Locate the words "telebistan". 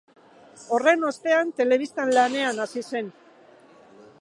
1.59-2.15